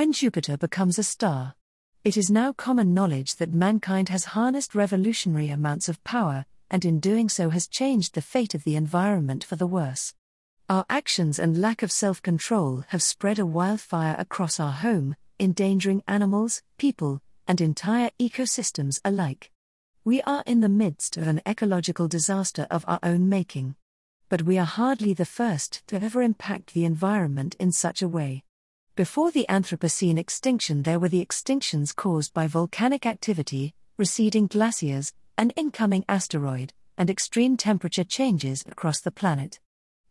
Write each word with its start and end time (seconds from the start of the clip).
when 0.00 0.14
Jupiter 0.14 0.56
becomes 0.56 0.98
a 0.98 1.02
star. 1.02 1.54
It 2.04 2.16
is 2.16 2.30
now 2.30 2.54
common 2.54 2.94
knowledge 2.94 3.34
that 3.34 3.52
mankind 3.52 4.08
has 4.08 4.32
harnessed 4.32 4.74
revolutionary 4.74 5.50
amounts 5.50 5.90
of 5.90 6.02
power, 6.04 6.46
and 6.70 6.86
in 6.86 7.00
doing 7.00 7.28
so 7.28 7.50
has 7.50 7.68
changed 7.68 8.14
the 8.14 8.22
fate 8.22 8.54
of 8.54 8.64
the 8.64 8.76
environment 8.76 9.44
for 9.44 9.56
the 9.56 9.66
worse. 9.66 10.14
Our 10.70 10.86
actions 10.88 11.38
and 11.38 11.60
lack 11.60 11.82
of 11.82 11.92
self 11.92 12.22
control 12.22 12.82
have 12.88 13.02
spread 13.02 13.38
a 13.38 13.44
wildfire 13.44 14.16
across 14.18 14.58
our 14.58 14.72
home, 14.72 15.16
endangering 15.38 16.02
animals, 16.08 16.62
people, 16.78 17.20
and 17.46 17.60
entire 17.60 18.08
ecosystems 18.18 19.02
alike. 19.04 19.50
We 20.02 20.22
are 20.22 20.42
in 20.46 20.60
the 20.62 20.70
midst 20.70 21.18
of 21.18 21.28
an 21.28 21.42
ecological 21.46 22.08
disaster 22.08 22.66
of 22.70 22.86
our 22.88 23.00
own 23.02 23.28
making. 23.28 23.74
But 24.30 24.44
we 24.44 24.56
are 24.56 24.64
hardly 24.64 25.12
the 25.12 25.26
first 25.26 25.86
to 25.88 26.02
ever 26.02 26.22
impact 26.22 26.72
the 26.72 26.86
environment 26.86 27.54
in 27.60 27.70
such 27.70 28.00
a 28.00 28.08
way. 28.08 28.44
Before 29.00 29.30
the 29.30 29.46
Anthropocene 29.48 30.18
extinction, 30.18 30.82
there 30.82 31.00
were 31.00 31.08
the 31.08 31.24
extinctions 31.24 31.96
caused 31.96 32.34
by 32.34 32.46
volcanic 32.46 33.06
activity, 33.06 33.74
receding 33.96 34.46
glaciers, 34.46 35.14
an 35.38 35.48
incoming 35.56 36.04
asteroid, 36.06 36.74
and 36.98 37.08
extreme 37.08 37.56
temperature 37.56 38.04
changes 38.04 38.62
across 38.68 39.00
the 39.00 39.10
planet. 39.10 39.58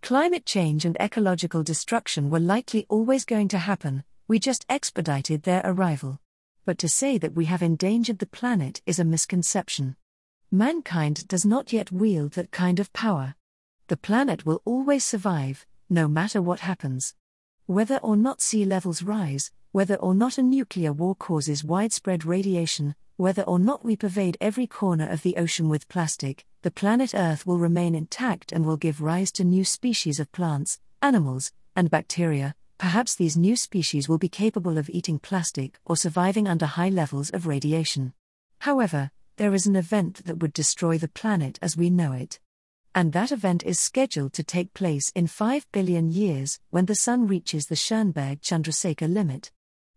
Climate 0.01 0.43
change 0.43 0.85
and 0.85 0.97
ecological 0.99 1.61
destruction 1.61 2.31
were 2.31 2.39
likely 2.39 2.87
always 2.89 3.25
going 3.25 3.47
to 3.49 3.59
happen, 3.59 4.03
we 4.27 4.39
just 4.39 4.65
expedited 4.67 5.43
their 5.43 5.61
arrival. 5.63 6.19
But 6.65 6.79
to 6.79 6.89
say 6.89 7.19
that 7.19 7.35
we 7.35 7.45
have 7.45 7.61
endangered 7.61 8.17
the 8.17 8.25
planet 8.25 8.81
is 8.87 8.97
a 8.97 9.05
misconception. 9.05 9.97
Mankind 10.49 11.27
does 11.27 11.45
not 11.45 11.71
yet 11.71 11.91
wield 11.91 12.31
that 12.31 12.49
kind 12.49 12.79
of 12.79 12.91
power. 12.91 13.35
The 13.85 13.97
planet 13.97 14.47
will 14.47 14.63
always 14.65 15.05
survive, 15.05 15.67
no 15.91 16.07
matter 16.07 16.41
what 16.41 16.61
happens. 16.61 17.13
Whether 17.69 17.97
or 17.97 18.17
not 18.17 18.41
sea 18.41 18.65
levels 18.65 19.03
rise, 19.03 19.51
whether 19.73 19.93
or 19.97 20.15
not 20.15 20.39
a 20.39 20.41
nuclear 20.41 20.91
war 20.91 21.13
causes 21.13 21.63
widespread 21.63 22.25
radiation, 22.25 22.95
whether 23.15 23.43
or 23.43 23.59
not 23.59 23.85
we 23.85 23.95
pervade 23.95 24.39
every 24.41 24.65
corner 24.65 25.07
of 25.07 25.21
the 25.21 25.37
ocean 25.37 25.69
with 25.69 25.87
plastic, 25.87 26.47
the 26.63 26.71
planet 26.71 27.13
Earth 27.13 27.45
will 27.45 27.59
remain 27.59 27.93
intact 27.93 28.51
and 28.51 28.65
will 28.65 28.75
give 28.75 29.03
rise 29.03 29.31
to 29.33 29.43
new 29.43 29.63
species 29.63 30.19
of 30.19 30.31
plants, 30.31 30.79
animals, 31.03 31.51
and 31.75 31.91
bacteria. 31.91 32.55
Perhaps 32.79 33.13
these 33.13 33.37
new 33.37 33.55
species 33.55 34.09
will 34.09 34.17
be 34.17 34.29
capable 34.29 34.79
of 34.79 34.89
eating 34.89 35.19
plastic 35.19 35.79
or 35.85 35.95
surviving 35.95 36.47
under 36.47 36.65
high 36.65 36.89
levels 36.89 37.29
of 37.29 37.45
radiation. 37.45 38.13
However, 38.61 39.11
there 39.35 39.53
is 39.53 39.67
an 39.67 39.75
event 39.75 40.25
that 40.25 40.39
would 40.39 40.53
destroy 40.53 40.97
the 40.97 41.07
planet 41.07 41.59
as 41.61 41.77
we 41.77 41.91
know 41.91 42.13
it. 42.13 42.39
And 42.95 43.13
that 43.13 43.31
event 43.31 43.63
is 43.63 43.79
scheduled 43.79 44.33
to 44.33 44.43
take 44.43 44.73
place 44.73 45.11
in 45.15 45.27
5 45.27 45.71
billion 45.71 46.09
years 46.09 46.59
when 46.71 46.85
the 46.85 46.95
Sun 46.95 47.27
reaches 47.27 47.67
the 47.67 47.75
Schoenberg 47.75 48.41
Chandrasekhar 48.41 49.13
limit. 49.13 49.51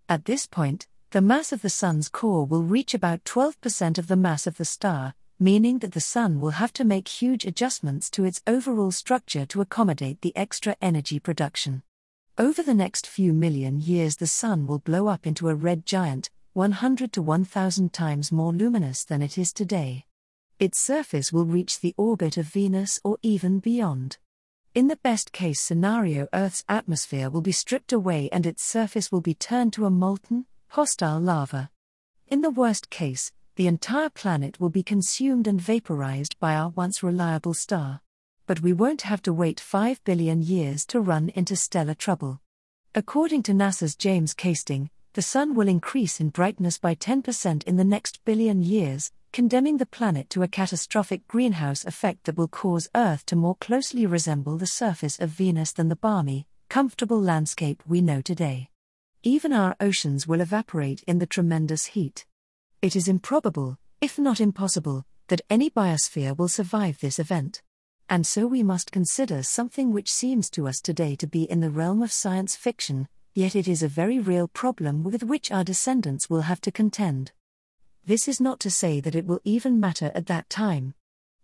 At 0.09 0.27
this 0.27 0.47
point, 0.47 0.87
the 1.11 1.23
mass 1.23 1.53
of 1.53 1.63
the 1.63 1.71
Sun's 1.71 2.09
core 2.09 2.47
will 2.47 2.63
reach 2.63 2.95
about 2.95 3.25
12% 3.25 3.99
of 3.99 4.09
the 4.09 4.17
mass 4.17 4.47
of 4.47 4.57
the 4.57 4.65
star, 4.65 5.15
meaning 5.39 5.79
that 5.81 5.93
the 5.93 6.01
Sun 6.01 6.41
will 6.41 6.53
have 6.53 6.73
to 6.75 6.85
make 6.85 7.09
huge 7.09 7.45
adjustments 7.45 8.09
to 8.11 8.25
its 8.25 8.43
overall 8.47 8.91
structure 8.91 9.45
to 9.47 9.61
accommodate 9.61 10.21
the 10.21 10.37
extra 10.37 10.77
energy 10.81 11.19
production. 11.19 11.83
Over 12.39 12.63
the 12.63 12.75
next 12.75 13.07
few 13.07 13.33
million 13.33 13.81
years, 13.81 14.17
the 14.17 14.27
Sun 14.27 14.67
will 14.67 14.79
blow 14.79 15.09
up 15.09 15.27
into 15.27 15.49
a 15.49 15.55
red 15.55 15.85
giant, 15.85 16.31
100 16.53 17.13
to 17.15 17.23
1000 17.23 17.93
times 17.93 18.31
more 18.31 18.53
luminous 18.53 19.05
than 19.05 19.23
it 19.23 19.37
is 19.37 19.53
today. 19.53 20.05
Its 20.59 20.79
surface 20.79 21.33
will 21.33 21.45
reach 21.45 21.81
the 21.81 21.95
orbit 21.97 22.37
of 22.37 22.47
Venus 22.47 23.01
or 23.03 23.19
even 23.23 23.59
beyond. 23.59 24.19
In 24.75 24.89
the 24.89 24.97
best 24.97 25.33
case 25.33 25.61
scenario, 25.61 26.29
Earth's 26.33 26.65
atmosphere 26.69 27.29
will 27.29 27.43
be 27.43 27.53
stripped 27.53 27.93
away 27.93 28.29
and 28.33 28.47
its 28.47 28.63
surface 28.63 29.13
will 29.13 29.21
be 29.21 29.35
turned 29.35 29.73
to 29.75 29.85
a 29.85 29.91
molten, 29.91 30.47
hostile 30.69 31.21
lava. 31.21 31.71
In 32.29 32.41
the 32.41 32.51
worst 32.51 32.89
case, 32.89 33.33
the 33.57 33.67
entire 33.67 34.09
planet 34.09 34.59
will 34.59 34.71
be 34.71 34.83
consumed 34.83 35.47
and 35.47 35.61
vaporized 35.61 36.39
by 36.41 36.55
our 36.55 36.71
once 36.71 37.03
reliable 37.03 37.53
star. 37.53 38.01
But 38.47 38.63
we 38.63 38.73
won't 38.73 39.03
have 39.03 39.21
to 39.23 39.33
wait 39.33 39.61
5 39.61 40.03
billion 40.05 40.41
years 40.41 40.87
to 40.87 41.01
run 41.01 41.29
into 41.35 41.55
stellar 41.55 41.95
trouble. 41.95 42.41
According 42.95 43.43
to 43.45 43.53
NASA's 43.53 43.95
James 43.95 44.35
Kasting, 44.35 44.89
the 45.13 45.23
Sun 45.23 45.55
will 45.55 45.69
increase 45.69 46.19
in 46.19 46.31
brightness 46.31 46.79
by 46.79 46.95
10% 46.95 47.65
in 47.65 47.77
the 47.77 47.85
next 47.85 48.25
billion 48.25 48.63
years, 48.63 49.13
condemning 49.33 49.79
the 49.79 49.87
planet 49.87 50.29
to 50.29 50.43
a 50.43 50.49
catastrophic 50.49 51.27
greenhouse 51.27 51.87
effect 51.87 52.25
that 52.25 52.37
will 52.37 52.49
cause 52.49 52.91
Earth 52.95 53.25
to 53.25 53.35
more 53.35 53.57
closely 53.57 54.05
resemble 54.05 54.59
the 54.59 54.67
surface 54.67 55.19
of 55.19 55.31
Venus 55.31 55.73
than 55.73 55.89
the 55.89 55.97
balmy, 55.97 56.47
comfortable 56.69 57.21
landscape 57.21 57.83
we 57.87 58.03
know 58.03 58.21
today. 58.21 58.69
Even 59.23 59.55
our 59.55 59.75
oceans 59.81 60.27
will 60.27 60.43
evaporate 60.43 61.03
in 61.07 61.19
the 61.19 61.27
tremendous 61.27 61.87
heat. 61.87 62.27
It 62.83 62.95
is 62.95 63.09
improbable, 63.09 63.79
if 64.03 64.19
not 64.19 64.39
impossible, 64.39 65.07
that 65.29 65.41
any 65.49 65.71
biosphere 65.71 66.37
will 66.37 66.49
survive 66.49 67.01
this 67.01 67.19
event. 67.19 67.63
And 68.11 68.27
so 68.27 68.47
we 68.47 68.63
must 68.63 68.93
consider 68.93 69.43
something 69.43 69.93
which 69.93 70.13
seems 70.13 70.51
to 70.51 70.69
us 70.69 70.79
today 70.79 71.17
to 71.17 71.27
be 71.27 71.45
in 71.45 71.61
the 71.61 71.71
realm 71.71 72.03
of 72.03 72.13
science 72.13 72.55
fiction, 72.55 73.09
yet 73.35 73.57
it 73.57 73.67
is 73.67 73.83
a 73.83 73.89
very 73.89 74.19
real 74.19 74.47
problem 74.47 75.03
with 75.03 75.23
which 75.23 75.51
our 75.51 75.65
descendants 75.65 76.29
will 76.29 76.43
have 76.43 76.61
to 76.63 76.71
contend. 76.71 77.33
This 78.05 78.27
is 78.27 78.41
not 78.41 78.59
to 78.61 78.71
say 78.71 79.01
that 79.01 79.15
it 79.15 79.27
will 79.27 79.41
even 79.45 79.79
matter 79.79 80.11
at 80.15 80.27
that 80.27 80.51
time. 80.51 80.95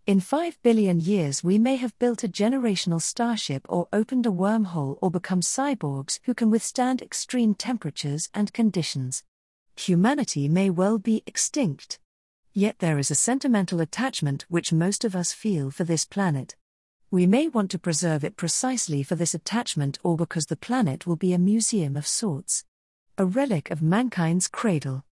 In 0.05 0.19
5 0.19 0.61
billion 0.61 0.99
years, 0.99 1.41
we 1.41 1.57
may 1.57 1.77
have 1.77 1.97
built 1.99 2.23
a 2.23 2.27
generational 2.27 3.01
starship 3.01 3.65
or 3.69 3.87
opened 3.93 4.25
a 4.25 4.31
wormhole 4.31 4.97
or 5.01 5.09
become 5.09 5.39
cyborgs 5.39 6.19
who 6.23 6.33
can 6.33 6.49
withstand 6.49 7.01
extreme 7.01 7.53
temperatures 7.53 8.29
and 8.33 8.51
conditions. 8.51 9.23
Humanity 9.77 10.49
may 10.49 10.69
well 10.69 10.97
be 10.97 11.23
extinct. 11.25 11.97
Yet 12.53 12.79
there 12.79 12.99
is 12.99 13.09
a 13.09 13.15
sentimental 13.15 13.79
attachment 13.79 14.45
which 14.49 14.73
most 14.73 15.05
of 15.05 15.15
us 15.15 15.31
feel 15.31 15.71
for 15.71 15.85
this 15.85 16.03
planet. 16.03 16.57
We 17.09 17.25
may 17.25 17.47
want 17.47 17.71
to 17.71 17.79
preserve 17.79 18.25
it 18.25 18.35
precisely 18.35 19.01
for 19.01 19.15
this 19.15 19.33
attachment 19.33 19.97
or 20.03 20.17
because 20.17 20.47
the 20.47 20.57
planet 20.57 21.07
will 21.07 21.15
be 21.15 21.31
a 21.31 21.39
museum 21.39 21.95
of 21.95 22.05
sorts. 22.05 22.65
A 23.17 23.25
relic 23.25 23.71
of 23.71 23.81
mankind's 23.81 24.49
cradle 24.49 25.05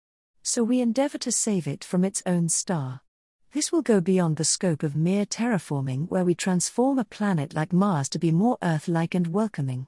so 0.48 0.64
we 0.64 0.80
endeavor 0.80 1.18
to 1.18 1.32
save 1.32 1.68
it 1.68 1.84
from 1.84 2.06
its 2.06 2.22
own 2.28 2.48
star. 2.48 3.02
This 3.52 3.72
will 3.72 3.82
go 3.82 4.00
beyond 4.00 4.38
the 4.38 4.44
scope 4.44 4.84
of 4.84 4.96
mere 4.96 5.26
terraforming, 5.26 6.08
where 6.10 6.24
we 6.24 6.36
transform 6.36 7.00
a 7.00 7.04
planet 7.04 7.56
like 7.56 7.74
Mars 7.74 8.08
to 8.10 8.20
be 8.20 8.32
more 8.32 8.60
Earth 8.62 8.88
like 8.88 9.16
and 9.16 9.28
welcoming. 9.34 9.88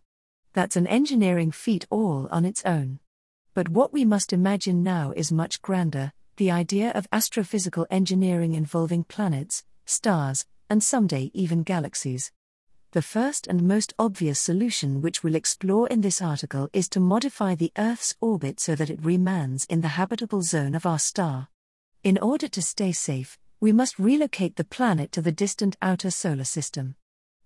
That's 0.54 0.76
an 0.76 0.88
engineering 0.88 1.52
feat 1.52 1.86
all 1.92 2.28
on 2.32 2.44
its 2.44 2.66
own. 2.66 3.00
But 3.54 3.70
what 3.70 3.94
we 3.94 4.04
must 4.04 4.34
imagine 4.34 4.82
now 4.82 5.14
is 5.16 5.32
much 5.32 5.62
grander 5.62 6.12
the 6.38 6.50
idea 6.50 6.92
of 6.92 7.10
astrophysical 7.12 7.86
engineering 7.92 8.54
involving 8.54 9.04
planets, 9.04 9.64
stars, 9.86 10.46
and 10.70 10.84
someday 10.84 11.30
even 11.34 11.64
galaxies. 11.64 12.32
The 12.98 13.04
first 13.04 13.46
and 13.46 13.62
most 13.68 13.94
obvious 14.00 14.42
solution, 14.42 15.04
which 15.04 15.24
we'll 15.24 15.36
explore 15.36 15.88
in 15.88 16.02
this 16.02 16.20
article, 16.20 16.68
is 16.74 16.90
to 16.90 17.00
modify 17.00 17.54
the 17.54 17.72
Earth's 17.78 18.16
orbit 18.22 18.60
so 18.60 18.74
that 18.74 18.90
it 18.90 19.04
remans 19.04 19.68
in 19.70 19.82
the 19.82 19.90
habitable 20.00 20.42
zone 20.42 20.74
of 20.74 20.84
our 20.84 20.98
star. 20.98 21.50
In 22.04 22.18
order 22.18 22.48
to 22.48 22.60
stay 22.60 22.92
safe, 22.92 23.38
we 23.60 23.72
must 23.72 24.00
relocate 24.00 24.56
the 24.56 24.64
planet 24.64 25.12
to 25.12 25.22
the 25.22 25.32
distant 25.32 25.78
outer 25.80 26.10
solar 26.10 26.44
system. 26.44 26.96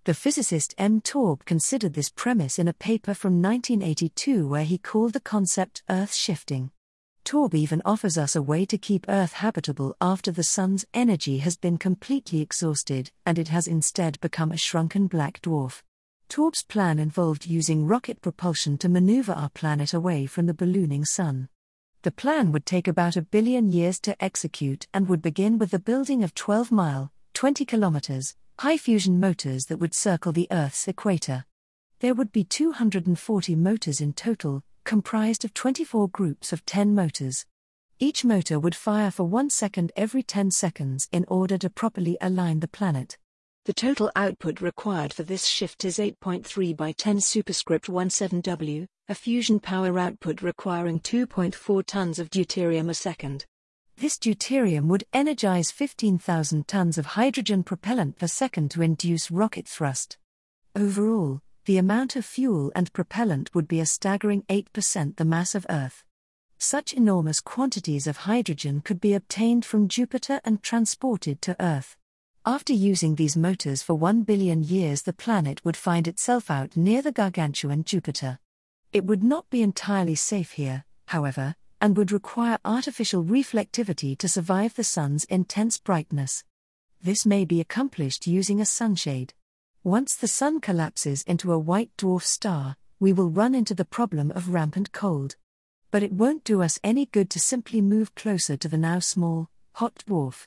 The 0.04 0.14
physicist 0.14 0.74
M. 0.78 1.02
Taube 1.02 1.44
considered 1.44 1.92
this 1.92 2.08
premise 2.08 2.58
in 2.58 2.66
a 2.66 2.72
paper 2.72 3.12
from 3.12 3.42
1982 3.42 4.48
where 4.48 4.64
he 4.64 4.78
called 4.78 5.12
the 5.12 5.20
concept 5.20 5.82
Earth 5.90 6.14
shifting. 6.14 6.70
Taube 7.24 7.54
even 7.54 7.80
offers 7.84 8.18
us 8.18 8.34
a 8.34 8.42
way 8.42 8.64
to 8.66 8.76
keep 8.76 9.06
Earth 9.08 9.34
habitable 9.34 9.96
after 10.00 10.32
the 10.32 10.42
Sun's 10.42 10.84
energy 10.92 11.38
has 11.38 11.56
been 11.56 11.78
completely 11.78 12.40
exhausted 12.40 13.10
and 13.24 13.38
it 13.38 13.48
has 13.48 13.68
instead 13.68 14.20
become 14.20 14.50
a 14.50 14.56
shrunken 14.56 15.06
black 15.06 15.40
dwarf. 15.40 15.82
Taube's 16.28 16.62
plan 16.62 16.98
involved 16.98 17.46
using 17.46 17.86
rocket 17.86 18.20
propulsion 18.22 18.76
to 18.78 18.88
maneuver 18.88 19.32
our 19.32 19.50
planet 19.50 19.94
away 19.94 20.26
from 20.26 20.46
the 20.46 20.54
ballooning 20.54 21.04
Sun. 21.04 21.48
The 22.02 22.10
plan 22.10 22.50
would 22.50 22.66
take 22.66 22.88
about 22.88 23.16
a 23.16 23.22
billion 23.22 23.70
years 23.70 24.00
to 24.00 24.22
execute 24.22 24.88
and 24.92 25.08
would 25.08 25.22
begin 25.22 25.58
with 25.58 25.70
the 25.70 25.78
building 25.78 26.24
of 26.24 26.34
12 26.34 26.72
mile, 26.72 27.12
20 27.34 27.64
kilometers, 27.64 28.34
high 28.58 28.76
fusion 28.76 29.20
motors 29.20 29.66
that 29.66 29.76
would 29.76 29.94
circle 29.94 30.32
the 30.32 30.48
Earth's 30.50 30.88
equator. 30.88 31.44
There 32.00 32.14
would 32.14 32.32
be 32.32 32.42
240 32.42 33.54
motors 33.54 34.00
in 34.00 34.12
total, 34.12 34.64
comprised 34.84 35.44
of 35.44 35.54
24 35.54 36.08
groups 36.08 36.52
of 36.52 36.64
10 36.66 36.94
motors. 36.94 37.46
Each 37.98 38.24
motor 38.24 38.58
would 38.58 38.74
fire 38.74 39.10
for 39.10 39.24
one 39.24 39.50
second 39.50 39.92
every 39.96 40.22
10 40.22 40.50
seconds 40.50 41.08
in 41.12 41.24
order 41.28 41.56
to 41.58 41.70
properly 41.70 42.16
align 42.20 42.60
the 42.60 42.68
planet. 42.68 43.16
The 43.64 43.72
total 43.72 44.10
output 44.16 44.60
required 44.60 45.12
for 45.12 45.22
this 45.22 45.46
shift 45.46 45.84
is 45.84 45.98
8.3 45.98 46.76
by 46.76 46.90
10 46.90 47.20
superscript 47.20 47.86
17W, 47.86 48.86
a 49.08 49.14
fusion 49.14 49.60
power 49.60 49.98
output 50.00 50.42
requiring 50.42 50.98
2.4 50.98 51.86
tons 51.86 52.18
of 52.18 52.28
deuterium 52.28 52.90
a 52.90 52.94
second. 52.94 53.46
This 53.96 54.18
deuterium 54.18 54.88
would 54.88 55.04
energize 55.12 55.70
15,000 55.70 56.66
tons 56.66 56.98
of 56.98 57.06
hydrogen 57.06 57.62
propellant 57.62 58.18
per 58.18 58.26
second 58.26 58.72
to 58.72 58.82
induce 58.82 59.30
rocket 59.30 59.68
thrust. 59.68 60.18
Overall, 60.74 61.40
the 61.64 61.78
amount 61.78 62.16
of 62.16 62.24
fuel 62.24 62.72
and 62.74 62.92
propellant 62.92 63.54
would 63.54 63.68
be 63.68 63.78
a 63.78 63.86
staggering 63.86 64.42
8% 64.48 65.16
the 65.16 65.24
mass 65.24 65.54
of 65.54 65.66
Earth. 65.70 66.04
Such 66.58 66.92
enormous 66.92 67.40
quantities 67.40 68.06
of 68.06 68.18
hydrogen 68.18 68.80
could 68.80 69.00
be 69.00 69.14
obtained 69.14 69.64
from 69.64 69.88
Jupiter 69.88 70.40
and 70.44 70.62
transported 70.62 71.40
to 71.42 71.56
Earth. 71.60 71.96
After 72.44 72.72
using 72.72 73.14
these 73.14 73.36
motors 73.36 73.82
for 73.82 73.94
1 73.94 74.22
billion 74.22 74.64
years, 74.64 75.02
the 75.02 75.12
planet 75.12 75.64
would 75.64 75.76
find 75.76 76.08
itself 76.08 76.50
out 76.50 76.76
near 76.76 77.00
the 77.00 77.12
gargantuan 77.12 77.84
Jupiter. 77.84 78.40
It 78.92 79.04
would 79.04 79.22
not 79.22 79.48
be 79.48 79.62
entirely 79.62 80.16
safe 80.16 80.52
here, 80.52 80.84
however, 81.06 81.54
and 81.80 81.96
would 81.96 82.10
require 82.10 82.58
artificial 82.64 83.22
reflectivity 83.22 84.18
to 84.18 84.28
survive 84.28 84.74
the 84.74 84.84
sun's 84.84 85.24
intense 85.24 85.78
brightness. 85.78 86.42
This 87.00 87.24
may 87.24 87.44
be 87.44 87.60
accomplished 87.60 88.26
using 88.26 88.60
a 88.60 88.64
sunshade. 88.64 89.34
Once 89.84 90.14
the 90.14 90.28
sun 90.28 90.60
collapses 90.60 91.24
into 91.24 91.52
a 91.52 91.58
white 91.58 91.90
dwarf 91.98 92.22
star, 92.22 92.76
we 93.00 93.12
will 93.12 93.28
run 93.28 93.52
into 93.52 93.74
the 93.74 93.84
problem 93.84 94.30
of 94.30 94.50
rampant 94.50 94.92
cold. 94.92 95.34
But 95.90 96.04
it 96.04 96.12
won't 96.12 96.44
do 96.44 96.62
us 96.62 96.78
any 96.84 97.06
good 97.06 97.28
to 97.30 97.40
simply 97.40 97.80
move 97.80 98.14
closer 98.14 98.56
to 98.56 98.68
the 98.68 98.78
now 98.78 99.00
small, 99.00 99.50
hot 99.72 100.04
dwarf. 100.06 100.46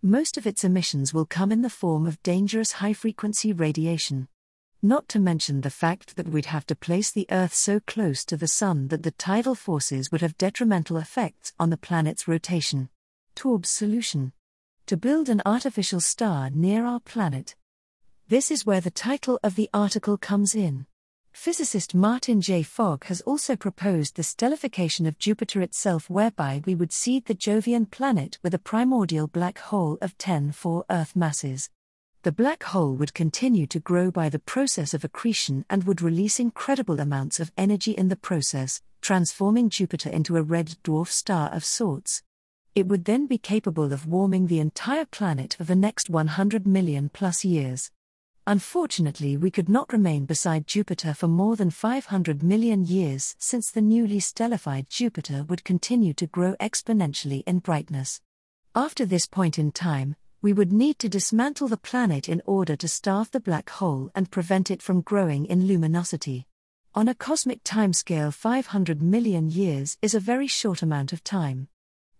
Most 0.00 0.38
of 0.38 0.46
its 0.46 0.64
emissions 0.64 1.12
will 1.12 1.26
come 1.26 1.52
in 1.52 1.60
the 1.60 1.68
form 1.68 2.06
of 2.06 2.22
dangerous 2.22 2.72
high 2.72 2.94
frequency 2.94 3.52
radiation. 3.52 4.28
Not 4.80 5.10
to 5.10 5.18
mention 5.18 5.60
the 5.60 5.68
fact 5.68 6.16
that 6.16 6.28
we'd 6.28 6.46
have 6.46 6.64
to 6.68 6.74
place 6.74 7.10
the 7.10 7.26
Earth 7.30 7.52
so 7.52 7.80
close 7.80 8.24
to 8.24 8.36
the 8.38 8.48
Sun 8.48 8.88
that 8.88 9.02
the 9.02 9.10
tidal 9.10 9.54
forces 9.54 10.10
would 10.10 10.22
have 10.22 10.38
detrimental 10.38 10.96
effects 10.96 11.52
on 11.60 11.68
the 11.68 11.76
planet's 11.76 12.26
rotation. 12.26 12.88
Taube's 13.34 13.68
solution 13.68 14.32
To 14.86 14.96
build 14.96 15.28
an 15.28 15.42
artificial 15.44 16.00
star 16.00 16.48
near 16.48 16.86
our 16.86 17.00
planet. 17.00 17.56
This 18.30 18.52
is 18.52 18.64
where 18.64 18.80
the 18.80 18.92
title 18.92 19.40
of 19.42 19.56
the 19.56 19.68
article 19.74 20.16
comes 20.16 20.54
in. 20.54 20.86
Physicist 21.32 21.96
Martin 21.96 22.40
J. 22.40 22.62
Fogg 22.62 23.06
has 23.06 23.20
also 23.22 23.56
proposed 23.56 24.14
the 24.14 24.22
stellification 24.22 25.08
of 25.08 25.18
Jupiter 25.18 25.60
itself, 25.62 26.08
whereby 26.08 26.62
we 26.64 26.76
would 26.76 26.92
seed 26.92 27.24
the 27.24 27.34
Jovian 27.34 27.90
planet 27.90 28.38
with 28.44 28.54
a 28.54 28.58
primordial 28.60 29.26
black 29.26 29.58
hole 29.58 29.98
of 30.00 30.16
10 30.16 30.52
4 30.52 30.84
Earth 30.88 31.16
masses 31.16 31.70
the 32.22 32.30
black 32.30 32.62
hole 32.62 32.94
would 32.94 33.14
continue 33.14 33.66
to 33.66 33.80
grow 33.80 34.12
by 34.12 34.28
the 34.28 34.38
process 34.38 34.94
of 34.94 35.04
accretion 35.04 35.64
and 35.68 35.84
would 35.84 36.00
release 36.00 36.38
incredible 36.38 37.00
amounts 37.00 37.40
of 37.40 37.50
energy 37.56 37.92
in 37.92 38.08
the 38.08 38.14
process, 38.28 38.80
transforming 39.00 39.70
Jupiter 39.70 40.10
into 40.10 40.36
a 40.36 40.42
red 40.42 40.76
dwarf 40.84 41.08
star 41.08 41.48
of 41.50 41.64
sorts. 41.64 42.22
It 42.76 42.86
would 42.86 43.06
then 43.06 43.26
be 43.26 43.38
capable 43.38 43.92
of 43.92 44.06
warming 44.06 44.46
the 44.46 44.60
entire 44.60 45.06
planet 45.06 45.54
for 45.54 45.64
the 45.64 45.74
next 45.74 46.10
100 46.10 46.66
million 46.66 47.08
plus 47.08 47.44
years. 47.44 47.90
Unfortunately, 48.46 49.36
we 49.36 49.50
could 49.50 49.68
not 49.68 49.92
remain 49.92 50.24
beside 50.24 50.66
Jupiter 50.66 51.14
for 51.14 51.28
more 51.28 51.56
than 51.56 51.70
500 51.70 52.42
million 52.42 52.84
years 52.84 53.36
since 53.38 53.70
the 53.70 53.82
newly 53.82 54.18
stellified 54.18 54.88
Jupiter 54.88 55.44
would 55.44 55.62
continue 55.62 56.14
to 56.14 56.26
grow 56.26 56.56
exponentially 56.60 57.42
in 57.46 57.58
brightness. 57.58 58.20
After 58.74 59.04
this 59.04 59.26
point 59.26 59.58
in 59.58 59.72
time, 59.72 60.16
we 60.42 60.54
would 60.54 60.72
need 60.72 60.98
to 61.00 61.08
dismantle 61.08 61.68
the 61.68 61.76
planet 61.76 62.28
in 62.28 62.40
order 62.46 62.74
to 62.76 62.88
starve 62.88 63.30
the 63.30 63.40
black 63.40 63.68
hole 63.68 64.10
and 64.14 64.30
prevent 64.30 64.70
it 64.70 64.80
from 64.80 65.02
growing 65.02 65.44
in 65.44 65.66
luminosity. 65.66 66.46
On 66.94 67.08
a 67.08 67.14
cosmic 67.14 67.62
timescale, 67.62 68.32
500 68.32 69.02
million 69.02 69.50
years 69.50 69.98
is 70.00 70.14
a 70.14 70.20
very 70.20 70.46
short 70.46 70.82
amount 70.82 71.12
of 71.12 71.22
time. 71.22 71.68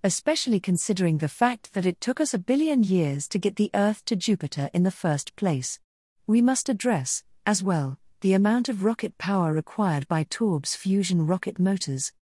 Especially 0.04 0.60
considering 0.60 1.18
the 1.18 1.28
fact 1.28 1.72
that 1.72 1.86
it 1.86 2.00
took 2.00 2.20
us 2.20 2.34
a 2.34 2.38
billion 2.38 2.82
years 2.82 3.26
to 3.28 3.38
get 3.38 3.56
the 3.56 3.70
Earth 3.74 4.04
to 4.04 4.16
Jupiter 4.16 4.70
in 4.74 4.82
the 4.82 4.90
first 4.90 5.34
place. 5.34 5.80
We 6.30 6.42
must 6.42 6.68
address, 6.68 7.24
as 7.44 7.60
well, 7.60 7.98
the 8.20 8.34
amount 8.34 8.68
of 8.68 8.84
rocket 8.84 9.18
power 9.18 9.52
required 9.52 10.06
by 10.06 10.22
Taube's 10.22 10.76
fusion 10.76 11.26
rocket 11.26 11.58
motors. 11.58 12.12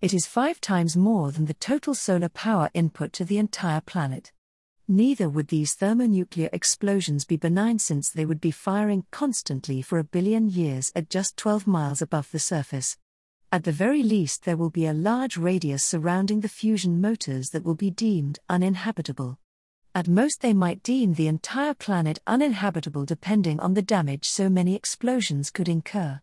It 0.00 0.12
is 0.12 0.26
five 0.26 0.60
times 0.60 0.96
more 0.96 1.30
than 1.30 1.44
the 1.44 1.54
total 1.54 1.94
solar 1.94 2.28
power 2.28 2.70
input 2.74 3.12
to 3.12 3.24
the 3.24 3.38
entire 3.38 3.80
planet. 3.80 4.32
Neither 4.88 5.28
would 5.28 5.46
these 5.46 5.74
thermonuclear 5.74 6.48
explosions 6.52 7.24
be 7.24 7.36
benign 7.36 7.78
since 7.78 8.10
they 8.10 8.26
would 8.26 8.40
be 8.40 8.50
firing 8.50 9.04
constantly 9.12 9.80
for 9.80 10.00
a 10.00 10.10
billion 10.10 10.48
years 10.48 10.90
at 10.96 11.08
just 11.08 11.36
12 11.36 11.64
miles 11.64 12.02
above 12.02 12.32
the 12.32 12.40
surface. 12.40 12.98
At 13.52 13.62
the 13.62 13.70
very 13.70 14.02
least, 14.02 14.44
there 14.44 14.56
will 14.56 14.70
be 14.70 14.86
a 14.86 14.92
large 14.92 15.36
radius 15.36 15.84
surrounding 15.84 16.40
the 16.40 16.48
fusion 16.48 17.00
motors 17.00 17.50
that 17.50 17.62
will 17.62 17.76
be 17.76 17.92
deemed 17.92 18.40
uninhabitable. 18.48 19.38
At 19.94 20.08
most, 20.08 20.40
they 20.40 20.54
might 20.54 20.82
deem 20.82 21.12
the 21.14 21.26
entire 21.26 21.74
planet 21.74 22.18
uninhabitable 22.26 23.04
depending 23.04 23.60
on 23.60 23.74
the 23.74 23.82
damage 23.82 24.24
so 24.24 24.48
many 24.48 24.74
explosions 24.74 25.50
could 25.50 25.68
incur. 25.68 26.20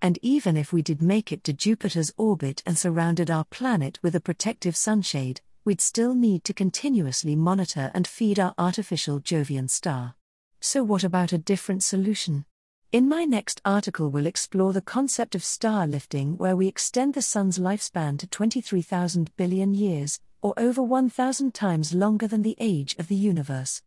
And 0.00 0.20
even 0.22 0.56
if 0.56 0.72
we 0.72 0.82
did 0.82 1.02
make 1.02 1.32
it 1.32 1.42
to 1.44 1.52
Jupiter's 1.52 2.12
orbit 2.16 2.62
and 2.64 2.78
surrounded 2.78 3.28
our 3.28 3.44
planet 3.44 3.98
with 4.02 4.14
a 4.14 4.20
protective 4.20 4.76
sunshade, 4.76 5.40
we'd 5.64 5.80
still 5.80 6.14
need 6.14 6.44
to 6.44 6.54
continuously 6.54 7.34
monitor 7.34 7.90
and 7.92 8.06
feed 8.06 8.38
our 8.38 8.54
artificial 8.56 9.18
Jovian 9.18 9.68
star. 9.68 10.14
So, 10.60 10.84
what 10.84 11.02
about 11.02 11.32
a 11.32 11.38
different 11.38 11.82
solution? 11.82 12.44
In 12.92 13.08
my 13.08 13.24
next 13.24 13.60
article, 13.64 14.10
we'll 14.10 14.26
explore 14.26 14.72
the 14.72 14.80
concept 14.80 15.34
of 15.34 15.44
star 15.44 15.88
lifting, 15.88 16.38
where 16.38 16.56
we 16.56 16.68
extend 16.68 17.14
the 17.14 17.22
Sun's 17.22 17.58
lifespan 17.58 18.16
to 18.20 18.28
23,000 18.28 19.36
billion 19.36 19.74
years, 19.74 20.20
or 20.42 20.54
over 20.56 20.82
1,000 20.82 21.54
times 21.54 21.94
longer 21.94 22.26
than 22.26 22.42
the 22.42 22.56
age 22.58 22.94
of 22.98 23.08
the 23.08 23.14
universe. 23.14 23.82